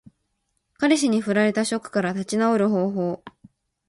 [0.79, 3.23] 彼氏に振られたショックから立ち直る方法。